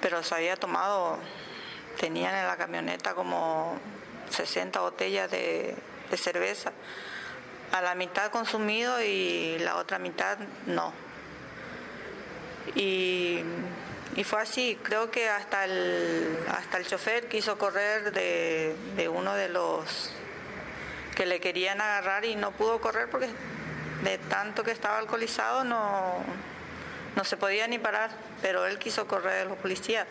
pero 0.00 0.22
se 0.22 0.34
había 0.34 0.56
tomado 0.56 1.18
tenían 1.98 2.34
en 2.34 2.46
la 2.46 2.56
camioneta 2.56 3.14
como 3.14 3.78
60 4.30 4.80
botellas 4.80 5.30
de 5.30 5.74
cerveza 6.16 6.72
a 7.72 7.82
la 7.82 7.94
mitad 7.94 8.30
consumido 8.30 9.02
y 9.02 9.58
la 9.58 9.76
otra 9.76 9.98
mitad 9.98 10.38
no 10.66 11.07
y, 12.74 13.44
fue 14.24 14.42
así, 14.42 14.78
creo 14.82 15.10
que 15.10 15.28
hasta 15.28 15.64
el, 15.64 16.38
hasta 16.48 16.78
el 16.78 16.86
chofer 16.86 17.28
quiso 17.28 17.56
correr 17.56 18.12
de, 18.12 18.74
de 18.96 19.08
uno 19.08 19.34
de 19.34 19.48
los 19.48 20.12
que 21.14 21.24
le 21.24 21.40
querían 21.40 21.80
agarrar 21.80 22.24
y 22.24 22.36
no 22.36 22.50
pudo 22.52 22.80
correr 22.80 23.08
porque 23.10 23.28
de 24.02 24.18
tanto 24.18 24.64
que 24.64 24.70
estaba 24.70 24.98
alcoholizado 24.98 25.64
no, 25.64 26.16
no 27.16 27.24
se 27.24 27.36
podía 27.36 27.66
ni 27.66 27.78
parar, 27.78 28.10
pero 28.42 28.66
él 28.66 28.78
quiso 28.78 29.06
correr 29.06 29.44
de 29.44 29.44
los 29.46 29.58
policías. 29.58 30.06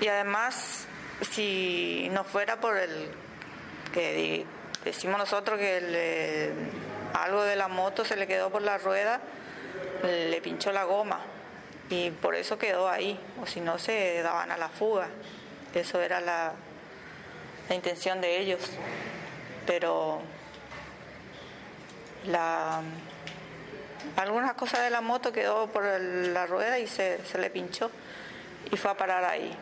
Y 0.00 0.08
además, 0.08 0.86
si 1.30 2.08
no 2.10 2.24
fuera 2.24 2.60
por 2.60 2.76
el 2.76 3.08
que 3.92 4.44
decimos 4.84 5.18
nosotros 5.18 5.58
que 5.58 6.52
algo 7.14 7.42
de 7.44 7.56
la 7.56 7.68
moto 7.68 8.04
se 8.04 8.16
le 8.16 8.26
quedó 8.26 8.50
por 8.50 8.62
la 8.62 8.78
rueda, 8.78 9.20
le 10.06 10.40
pinchó 10.40 10.72
la 10.72 10.84
goma 10.84 11.20
y 11.88 12.10
por 12.10 12.34
eso 12.34 12.58
quedó 12.58 12.88
ahí, 12.88 13.18
o 13.40 13.46
si 13.46 13.60
no 13.60 13.78
se 13.78 14.22
daban 14.22 14.50
a 14.50 14.56
la 14.56 14.68
fuga. 14.68 15.08
Eso 15.74 16.00
era 16.00 16.20
la, 16.20 16.52
la 17.68 17.74
intención 17.74 18.20
de 18.20 18.38
ellos. 18.38 18.60
Pero 19.66 20.20
la, 22.26 22.80
algunas 24.16 24.54
cosas 24.54 24.80
de 24.80 24.90
la 24.90 25.00
moto 25.00 25.32
quedó 25.32 25.66
por 25.68 25.84
la 25.84 26.46
rueda 26.46 26.78
y 26.78 26.86
se, 26.86 27.24
se 27.24 27.38
le 27.38 27.50
pinchó 27.50 27.90
y 28.70 28.76
fue 28.76 28.90
a 28.90 28.96
parar 28.96 29.24
ahí. 29.24 29.56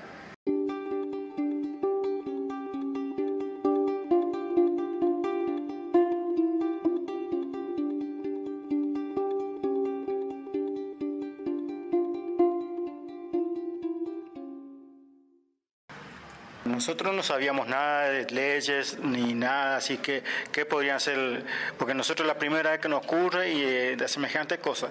Nosotros 16.84 17.14
no 17.14 17.22
sabíamos 17.22 17.66
nada 17.66 18.10
de 18.10 18.26
leyes 18.26 18.98
ni 18.98 19.32
nada, 19.32 19.78
así 19.78 19.96
que 19.96 20.22
qué 20.52 20.66
podrían 20.66 21.00
ser, 21.00 21.42
porque 21.78 21.94
nosotros 21.94 22.28
la 22.28 22.34
primera 22.34 22.72
vez 22.72 22.80
que 22.80 22.90
nos 22.90 23.02
ocurre 23.02 23.50
y 23.54 23.62
eh, 23.62 23.96
de 23.96 24.06
semejante 24.06 24.58
cosa. 24.58 24.88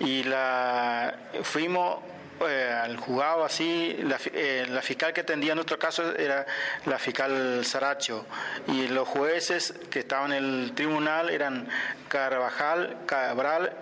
Y 0.00 0.22
la 0.22 1.14
fuimos 1.42 1.98
eh, 2.40 2.80
al 2.82 2.96
juzgado 2.96 3.44
así, 3.44 3.98
la, 4.00 4.18
eh, 4.32 4.64
la, 4.70 4.80
fiscal 4.80 5.12
que 5.12 5.20
atendía 5.20 5.54
nuestro 5.54 5.78
caso 5.78 6.16
era 6.16 6.46
la 6.86 6.98
fiscal 6.98 7.62
Saracho 7.66 8.24
y 8.68 8.88
los 8.88 9.06
jueces 9.06 9.74
que 9.90 9.98
estaban 9.98 10.32
en 10.32 10.42
el 10.42 10.72
tribunal 10.72 11.28
eran 11.28 11.68
Carvajal, 12.08 13.00
Cabral 13.04 13.74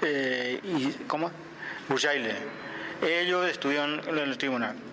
y 0.00 0.92
¿cómo? 1.06 1.30
Bujaile. 1.90 2.36
Ellos 3.02 3.50
estuvieron 3.50 4.00
en 4.08 4.16
el 4.16 4.38
tribunal. 4.38 4.91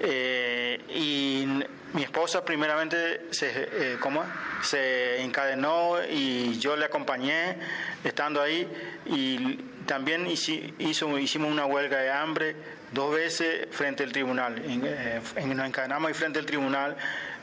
Eh, 0.00 0.80
y 0.94 1.46
mi 1.92 2.02
esposa 2.02 2.44
primeramente 2.44 3.26
se, 3.30 3.50
eh, 3.50 3.96
¿cómo? 4.00 4.22
se 4.62 5.20
encadenó 5.22 5.96
y 6.08 6.58
yo 6.58 6.76
le 6.76 6.84
acompañé 6.84 7.56
estando 8.04 8.40
ahí 8.40 8.68
y 9.06 9.56
también 9.86 10.26
hizo, 10.26 11.18
hicimos 11.18 11.50
una 11.50 11.66
huelga 11.66 11.98
de 11.98 12.10
hambre 12.10 12.56
dos 12.92 13.14
veces 13.14 13.66
frente 13.70 14.04
al 14.04 14.12
tribunal. 14.12 14.62
Eh, 14.64 15.20
nos 15.46 15.66
encadenamos 15.66 16.08
ahí 16.08 16.14
frente 16.14 16.38
al 16.38 16.46
tribunal, 16.46 16.96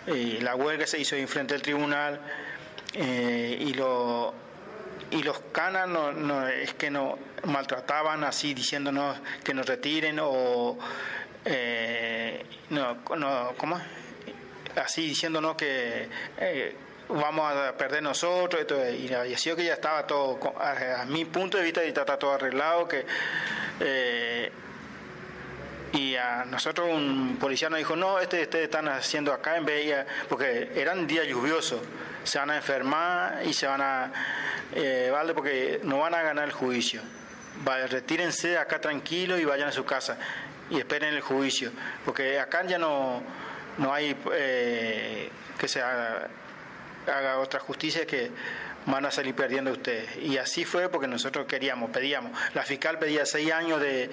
y 0.07 0.39
la 0.39 0.55
huelga 0.55 0.85
se 0.85 0.99
hizo 0.99 1.15
ahí 1.15 1.25
frente 1.25 1.55
al 1.55 1.63
tribunal 1.63 2.19
y, 2.93 3.73
lo, 3.73 4.35
y 5.09 5.23
los 5.23 5.39
canas 5.51 5.87
no, 5.87 6.47
es 6.47 6.75
que 6.75 6.91
nos 6.91 7.15
maltrataban 7.43 8.23
así 8.23 8.53
diciéndonos 8.53 9.17
que 9.43 9.55
nos 9.55 9.65
retiren 9.65 10.19
o 10.21 10.77
eh, 11.45 12.43
no, 12.71 12.97
no, 13.15 13.53
¿cómo? 13.57 13.79
Así 14.75 15.07
diciéndonos 15.07 15.55
que 15.55 16.09
eh, 16.37 16.75
vamos 17.07 17.51
a 17.53 17.77
perder 17.77 18.01
nosotros, 18.03 18.65
y, 18.97 19.05
y 19.05 19.33
así 19.33 19.55
que 19.55 19.63
ya 19.63 19.73
estaba 19.73 20.05
todo, 20.07 20.39
a, 20.59 21.05
mi 21.05 21.25
punto 21.25 21.57
de 21.57 21.63
vista, 21.63 21.81
ya 21.83 21.89
está 21.89 22.17
todo 22.17 22.33
arreglado, 22.33 22.87
que 22.87 23.05
eh, 23.79 24.51
y 25.93 26.15
a 26.15 26.43
nosotros 26.45 26.89
un 26.91 27.37
policía 27.39 27.69
nos 27.69 27.77
dijo, 27.77 27.95
no, 27.95 28.19
este, 28.19 28.41
este 28.41 28.63
están 28.63 28.89
haciendo 28.89 29.31
acá 29.31 29.55
en 29.55 29.65
Bella, 29.65 30.05
porque 30.27 30.71
eran 30.75 31.07
días 31.07 31.27
lluviosos, 31.27 31.79
se 32.23 32.39
van 32.39 32.49
a 32.49 32.57
enfermar 32.57 33.43
y 33.45 33.53
se 33.53 33.67
van 33.67 33.81
a, 33.81 34.11
eh, 34.73 35.09
vale, 35.11 35.33
porque 35.33 35.79
no 35.83 35.99
van 35.99 36.15
a 36.15 36.21
ganar 36.21 36.45
el 36.45 36.51
juicio. 36.51 37.01
retírense 37.89 38.57
acá 38.57 38.81
tranquilo 38.81 39.37
y 39.37 39.45
vayan 39.45 39.69
a 39.69 39.71
su 39.71 39.85
casa 39.85 40.17
y 40.69 40.79
esperen 40.79 41.13
el 41.13 41.21
juicio, 41.21 41.71
porque 42.03 42.39
acá 42.39 42.65
ya 42.65 42.77
no, 42.77 43.21
no 43.77 43.93
hay 43.93 44.15
eh, 44.33 45.29
que 45.57 45.67
se 45.67 45.81
haga, 45.81 46.29
otra 47.39 47.59
justicia 47.59 48.05
que 48.07 48.31
van 48.87 49.05
a 49.05 49.11
salir 49.11 49.35
perdiendo 49.35 49.71
ustedes. 49.71 50.17
Y 50.17 50.37
así 50.37 50.65
fue 50.65 50.89
porque 50.89 51.07
nosotros 51.07 51.45
queríamos, 51.45 51.91
pedíamos. 51.91 52.31
La 52.53 52.63
fiscal 52.63 52.97
pedía 52.97 53.25
seis 53.25 53.51
años 53.51 53.79
de, 53.79 54.09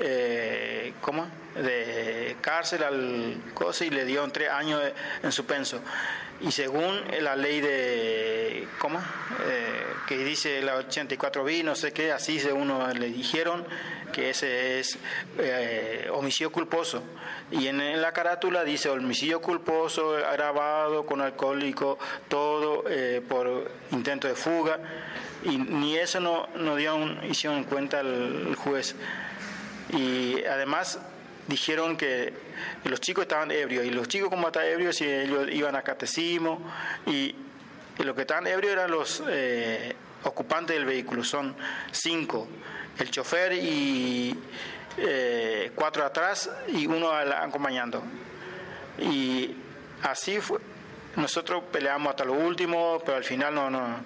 eh, 0.00 0.92
¿cómo? 1.00 1.26
de 1.54 2.36
cárcel 2.42 2.82
al 2.82 3.36
cosa 3.54 3.84
y 3.86 3.90
le 3.90 4.04
dio 4.04 4.26
tres 4.28 4.50
años 4.50 4.82
en 5.22 5.32
suspenso. 5.32 5.80
Y 6.40 6.52
según 6.52 7.00
la 7.20 7.34
ley 7.34 7.60
de, 7.60 8.68
¿cómo? 8.78 8.98
Eh, 8.98 9.86
que 10.06 10.18
dice 10.18 10.60
la 10.60 10.76
84 10.76 11.42
b 11.44 11.62
no 11.62 11.74
sé 11.74 11.92
qué, 11.92 12.12
así 12.12 12.38
se 12.38 12.52
uno 12.52 12.86
le 12.92 13.08
dijeron 13.08 13.64
que 14.12 14.30
ese 14.30 14.78
es 14.78 14.98
eh, 15.38 16.08
homicidio 16.12 16.52
culposo. 16.52 17.02
Y 17.50 17.68
en, 17.68 18.00
la 18.00 18.12
carátula 18.12 18.64
dice 18.64 18.90
homicidio 18.90 19.40
culposo, 19.40 20.16
agravado 20.16 21.06
con 21.06 21.20
alcohólico, 21.20 21.98
todo 22.28 22.84
eh, 22.88 23.22
por 23.26 23.70
intento 23.92 24.28
de 24.28 24.34
fuga. 24.34 24.78
Y 25.44 25.56
ni 25.56 25.96
eso 25.96 26.20
no, 26.20 26.48
no 26.56 26.76
dio 26.76 26.96
hicieron 27.24 27.58
en 27.58 27.64
cuenta 27.64 28.00
el 28.00 28.54
juez. 28.56 28.94
Y 29.90 30.44
además 30.44 30.98
dijeron 31.48 31.96
que 31.96 32.32
los 32.84 33.00
chicos 33.00 33.22
estaban 33.22 33.50
ebrios 33.50 33.84
y 33.84 33.90
los 33.90 34.08
chicos 34.08 34.28
como 34.28 34.48
estaban 34.48 34.68
ebrios 34.68 35.00
y 35.00 35.04
ellos 35.04 35.48
iban 35.50 35.76
a 35.76 35.82
catecismo 35.82 36.60
y, 37.06 37.34
los 37.98 38.14
que 38.14 38.22
estaban 38.22 38.46
ebrios 38.46 38.74
eran 38.74 38.90
los 38.90 39.22
eh, 39.26 39.96
ocupantes 40.24 40.76
del 40.76 40.84
vehículo, 40.84 41.24
son 41.24 41.56
cinco, 41.90 42.46
el 42.98 43.10
chofer 43.10 43.54
y 43.54 44.38
eh, 44.98 45.72
cuatro 45.74 46.04
atrás 46.04 46.50
y 46.68 46.86
uno 46.86 47.10
acompañando. 47.10 48.02
Y 48.98 49.56
así 50.02 50.40
fue. 50.40 50.58
Nosotros 51.16 51.64
peleamos 51.72 52.10
hasta 52.10 52.26
lo 52.26 52.34
último, 52.34 53.00
pero 53.02 53.16
al 53.16 53.24
final 53.24 53.54
no, 53.54 53.70
no 53.70 53.96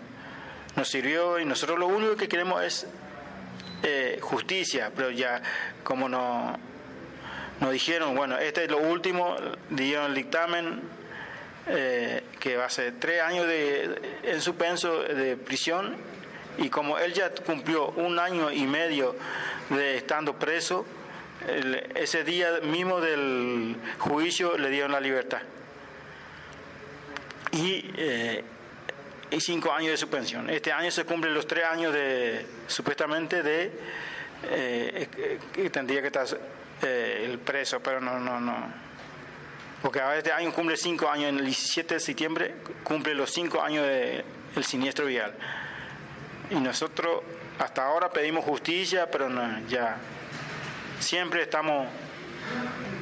nos 0.76 0.88
sirvió 0.88 1.40
y 1.40 1.44
nosotros 1.44 1.78
lo 1.78 1.88
único 1.88 2.16
que 2.16 2.28
queremos 2.28 2.62
es 2.62 2.86
eh, 3.82 4.18
justicia, 4.20 4.92
pero 4.94 5.10
ya 5.10 5.42
como 5.82 6.08
no 6.08 6.58
nos 7.60 7.72
dijeron, 7.72 8.14
bueno, 8.14 8.38
este 8.38 8.64
es 8.64 8.70
lo 8.70 8.78
último, 8.78 9.36
dieron 9.68 10.06
el 10.06 10.14
dictamen, 10.14 10.80
eh, 11.66 12.22
que 12.40 12.56
va 12.56 12.64
a 12.64 12.70
ser 12.70 12.94
tres 12.98 13.20
años 13.20 13.46
de, 13.46 14.00
en 14.22 14.40
suspenso 14.40 15.02
de 15.02 15.36
prisión, 15.36 15.94
y 16.58 16.68
como 16.68 16.98
él 16.98 17.12
ya 17.12 17.30
cumplió 17.34 17.88
un 17.90 18.18
año 18.18 18.50
y 18.50 18.66
medio 18.66 19.14
de 19.68 19.96
estando 19.96 20.34
preso, 20.34 20.86
ese 21.94 22.24
día 22.24 22.60
mismo 22.62 23.00
del 23.00 23.76
juicio 23.98 24.58
le 24.58 24.68
dieron 24.68 24.92
la 24.92 25.00
libertad. 25.00 25.40
Y, 27.52 27.90
eh, 27.96 28.44
y 29.30 29.40
cinco 29.40 29.72
años 29.72 29.92
de 29.92 29.96
suspensión. 29.96 30.50
Este 30.50 30.72
año 30.72 30.90
se 30.90 31.04
cumplen 31.04 31.32
los 31.32 31.46
tres 31.46 31.64
años 31.64 31.92
de, 31.92 32.44
supuestamente, 32.66 33.42
de 33.42 33.70
eh, 34.50 35.08
que 35.52 35.70
tendría 35.70 36.00
que 36.00 36.08
estar 36.08 36.26
eh, 36.82 37.26
el 37.26 37.38
preso, 37.38 37.80
pero 37.80 38.00
no, 38.00 38.18
no, 38.18 38.40
no. 38.40 38.72
Porque 39.82 40.00
a 40.00 40.16
este 40.16 40.32
año 40.32 40.52
cumple 40.52 40.76
cinco 40.76 41.08
años, 41.08 41.30
en 41.30 41.38
el 41.38 41.44
17 41.46 41.94
de 41.94 42.00
septiembre 42.00 42.54
cumple 42.84 43.14
los 43.14 43.30
cinco 43.32 43.62
años 43.62 43.86
del 43.86 44.64
siniestro 44.64 45.06
vial. 45.06 45.34
Y 46.50 46.56
nosotros 46.56 47.22
hasta 47.58 47.86
ahora 47.86 48.10
pedimos 48.10 48.44
justicia, 48.44 49.10
pero 49.10 49.28
no, 49.28 49.60
ya 49.68 49.96
siempre 50.98 51.42
estamos, 51.42 51.88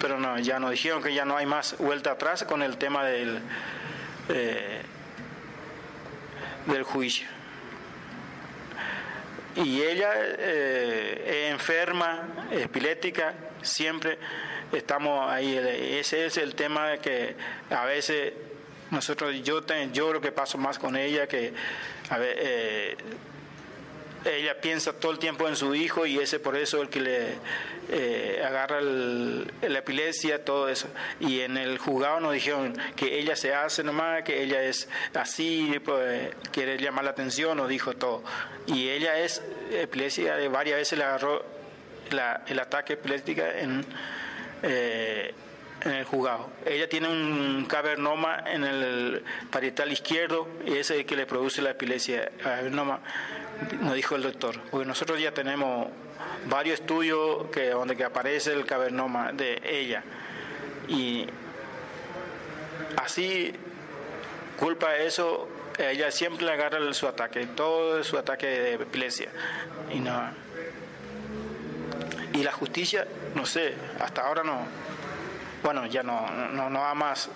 pero 0.01 0.19
no, 0.19 0.39
ya 0.39 0.59
nos 0.59 0.71
dijeron 0.71 1.03
que 1.03 1.13
ya 1.15 1.25
no 1.25 1.37
hay 1.37 1.47
más 1.47 1.77
vuelta 1.79 2.13
atrás 2.13 2.45
con 2.45 2.63
el 2.63 2.77
tema 2.77 3.05
del, 3.05 3.41
eh, 4.29 4.83
del 6.67 6.83
juicio 6.85 7.27
y 9.65 9.83
ella 9.83 10.11
eh, 10.15 11.47
es 11.47 11.53
enferma, 11.53 12.29
epiléptica, 12.51 13.35
siempre 13.63 14.19
estamos 14.73 15.31
ahí. 15.31 15.57
Ese 15.57 16.27
es 16.27 16.37
el 16.37 16.55
tema 16.55 16.99
que 16.99 17.37
a 17.71 17.85
veces 17.85 18.33
nosotros, 18.91 19.35
yo, 19.43 19.63
yo 19.93 20.13
lo 20.13 20.21
que 20.21 20.33
paso 20.33 20.59
más 20.59 20.79
con 20.79 20.97
ella, 20.97 21.27
que 21.27 21.53
a 22.11 22.19
ver, 22.19 22.37
eh, 22.39 22.97
ella 24.25 24.61
piensa 24.61 24.93
todo 24.93 25.13
el 25.13 25.19
tiempo 25.19 25.49
en 25.49 25.57
su 25.57 25.75
hijo 25.75 26.07
y 26.07 26.19
ese 26.19 26.41
por 26.41 26.57
eso 26.57 26.83
el 26.83 26.89
que 26.89 27.01
le 27.01 27.35
eh, 27.91 28.43
agarra 28.45 28.81
la 28.81 29.79
epilepsia, 29.79 30.45
todo 30.45 30.69
eso. 30.69 30.89
Y 31.21 31.41
en 31.41 31.57
el 31.57 31.79
juzgado 31.79 32.21
nos 32.21 32.33
dijeron 32.33 32.77
que 32.97 33.19
ella 33.19 33.37
se 33.37 33.55
hace 33.55 33.83
nomás, 33.85 34.23
que 34.25 34.43
ella 34.43 34.63
es 34.63 34.89
así, 35.15 35.81
pues, 35.85 36.31
quiere 36.53 36.79
llamar 36.79 37.05
la 37.05 37.11
atención, 37.11 37.57
nos 37.57 37.69
dijo 37.69 37.95
todo. 37.95 38.23
Y 38.67 38.89
ella 38.89 39.19
es 39.19 39.43
epilepsia, 39.73 40.37
varias 40.49 40.79
veces 40.79 40.99
le 40.99 41.05
agarró 41.05 41.58
el 42.11 42.59
ataque 42.59 42.95
epiléptico 42.95 43.43
en... 43.43 43.85
Eh, 44.63 45.35
en 45.85 45.93
el 45.93 46.05
juzgado. 46.05 46.51
Ella 46.67 46.89
tiene 46.89 47.09
un 47.09 47.67
cavernoma 47.67 48.43
en 48.47 48.65
el 48.65 49.23
parietal 49.51 49.93
izquierdo 49.93 50.49
y 50.67 50.73
ese 50.73 50.81
es 50.81 50.91
el 51.01 51.07
que 51.07 51.17
le 51.17 51.27
produce 51.27 51.63
la 51.63 51.71
epilepsia. 51.71 52.31
Cavernoma, 52.43 53.01
nos 53.81 53.95
dijo 53.95 54.17
el 54.17 54.23
doctor. 54.23 54.61
Porque 54.71 54.87
nosotros 54.87 55.21
ya 55.21 55.33
tenemos 55.33 55.89
varios 56.47 56.81
estudios 56.81 57.47
que 57.53 57.71
donde 57.71 57.97
que 57.97 58.05
aparece 58.05 58.53
el 58.53 58.65
cavernoma 58.65 59.33
de 59.33 59.61
ella. 59.65 60.03
Y 60.89 61.27
así, 62.97 63.53
culpa 64.59 64.93
de 64.93 65.07
eso, 65.07 65.49
ella 65.79 66.11
siempre 66.11 66.47
le 66.47 66.53
agarra 66.53 66.93
su 66.93 67.07
ataque, 67.07 67.47
todo 67.47 68.03
su 68.03 68.19
ataque 68.19 68.47
de 68.47 68.75
epilepsia. 68.75 69.31
Y 69.93 70.01
no. 70.01 70.48
Y 72.39 72.45
la 72.45 72.53
justicia, 72.53 73.07
no 73.35 73.45
sé, 73.45 73.75
hasta 74.01 74.23
ahora 74.23 74.45
no 74.45 74.59
bueno, 75.63 75.87
ya 75.87 76.03
no, 76.03 76.31
no, 76.53 76.71
no 76.71 76.95
más 76.95 77.29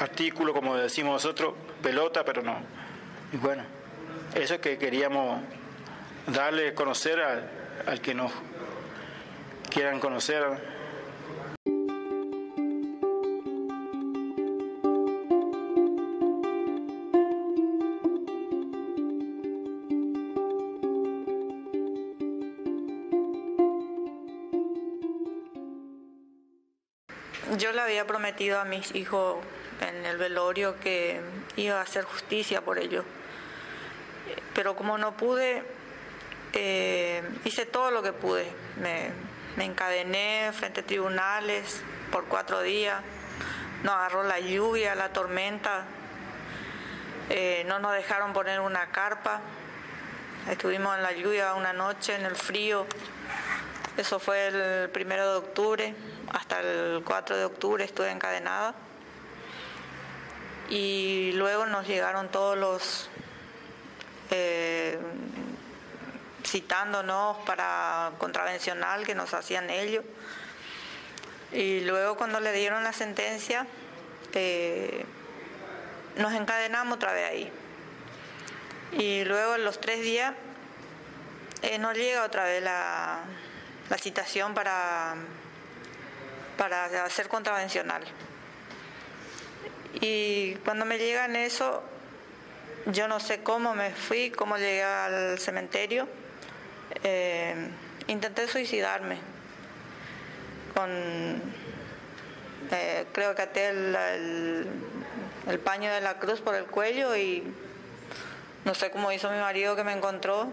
artículo, 0.00 0.52
como 0.52 0.76
decimos 0.76 1.12
nosotros, 1.14 1.54
pelota, 1.82 2.24
pero 2.24 2.42
no. 2.42 2.56
Y 3.32 3.36
bueno, 3.36 3.64
eso 4.34 4.60
que 4.60 4.78
queríamos 4.78 5.40
darle 6.26 6.74
conocer 6.74 7.20
al, 7.20 7.50
al 7.86 8.00
que 8.00 8.14
nos 8.14 8.32
quieran 9.70 10.00
conocer. 10.00 10.77
Yo 27.58 27.72
le 27.72 27.80
había 27.80 28.06
prometido 28.06 28.60
a 28.60 28.64
mis 28.64 28.94
hijos 28.94 29.44
en 29.80 30.06
el 30.06 30.16
velorio 30.16 30.78
que 30.80 31.20
iba 31.56 31.78
a 31.78 31.82
hacer 31.82 32.04
justicia 32.04 32.62
por 32.62 32.78
ellos. 32.78 33.04
Pero 34.54 34.76
como 34.76 34.96
no 34.98 35.16
pude, 35.16 35.62
eh, 36.52 37.22
hice 37.44 37.66
todo 37.66 37.90
lo 37.90 38.02
que 38.02 38.12
pude. 38.12 38.46
Me, 38.80 39.28
encadené 39.62 40.52
frente 40.52 40.80
a 40.80 40.86
tribunales 40.86 41.82
por 42.12 42.26
cuatro 42.26 42.62
días. 42.62 43.02
Nos 43.82 43.92
agarró 43.94 44.22
la 44.22 44.38
lluvia, 44.38 44.94
la 44.94 45.12
tormenta. 45.12 45.84
Eh, 47.28 47.64
no 47.66 47.80
nos 47.80 47.92
dejaron 47.92 48.32
poner 48.32 48.60
una 48.60 48.90
carpa. 48.90 49.40
Estuvimos 50.48 50.96
en 50.96 51.02
la 51.02 51.12
lluvia 51.12 51.54
una 51.54 51.72
noche, 51.72 52.14
en 52.14 52.24
el 52.24 52.36
frío. 52.36 52.86
Eso 53.98 54.20
fue 54.20 54.46
el 54.46 54.90
primero 54.90 55.28
de 55.28 55.36
octubre. 55.38 55.94
Hasta 56.32 56.60
el 56.60 57.02
4 57.04 57.36
de 57.36 57.44
octubre 57.44 57.82
estuve 57.84 58.08
encadenada. 58.12 58.72
Y 60.70 61.32
luego 61.32 61.66
nos 61.66 61.84
llegaron 61.84 62.28
todos 62.28 62.56
los 62.56 63.10
eh, 64.30 64.96
citándonos 66.46 67.38
para 67.38 68.12
contravencional 68.18 69.04
que 69.04 69.16
nos 69.16 69.34
hacían 69.34 69.68
ellos. 69.68 70.04
Y 71.50 71.80
luego 71.80 72.16
cuando 72.16 72.38
le 72.38 72.52
dieron 72.52 72.84
la 72.84 72.92
sentencia, 72.92 73.66
eh, 74.32 75.04
nos 76.18 76.32
encadenamos 76.34 76.94
otra 76.94 77.12
vez 77.12 77.28
ahí. 77.28 77.52
Y 78.92 79.24
luego 79.24 79.56
en 79.56 79.64
los 79.64 79.80
tres 79.80 80.02
días 80.02 80.34
eh, 81.62 81.78
nos 81.78 81.96
llega 81.96 82.22
otra 82.22 82.44
vez 82.44 82.62
la, 82.62 83.24
la 83.90 83.98
citación 83.98 84.54
para, 84.54 85.14
para 86.56 87.04
hacer 87.04 87.28
contravencional. 87.28 88.02
Y 90.00 90.54
cuando 90.64 90.84
me 90.84 90.98
llegan 90.98 91.36
eso, 91.36 91.82
yo 92.86 93.08
no 93.08 93.20
sé 93.20 93.42
cómo 93.42 93.74
me 93.74 93.90
fui, 93.90 94.30
cómo 94.30 94.56
llegué 94.56 94.82
al 94.82 95.38
cementerio. 95.38 96.08
Eh, 97.02 97.54
intenté 98.06 98.48
suicidarme. 98.48 99.18
Con, 100.74 100.90
eh, 102.70 103.06
creo 103.12 103.34
que 103.34 103.42
até 103.42 103.68
el, 103.70 104.66
el, 105.48 105.58
paño 105.58 105.92
de 105.92 106.00
la 106.00 106.18
cruz 106.18 106.40
por 106.40 106.54
el 106.54 106.66
cuello 106.66 107.16
y 107.16 107.42
no 108.64 108.74
sé 108.74 108.90
cómo 108.90 109.10
hizo 109.10 109.30
mi 109.30 109.38
marido 109.38 109.74
que 109.74 109.82
me 109.82 109.92
encontró, 109.92 110.48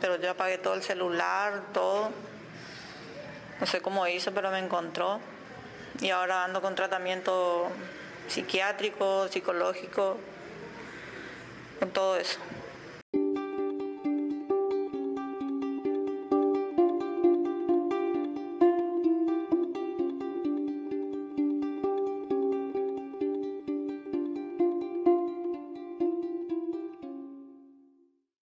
pero 0.00 0.16
yo 0.16 0.32
apagué 0.32 0.58
todo 0.58 0.74
el 0.74 0.82
celular, 0.82 1.62
todo. 1.72 2.10
No 3.60 3.66
sé 3.66 3.80
cómo 3.80 4.06
hizo, 4.06 4.32
pero 4.32 4.50
me 4.50 4.58
encontró. 4.58 5.20
Y 6.00 6.10
ahora 6.10 6.44
ando 6.44 6.62
con 6.62 6.74
tratamiento 6.74 7.68
psiquiátrico, 8.26 9.28
psicológico, 9.28 10.16
con 11.78 11.90
todo 11.90 12.16
eso. 12.16 12.38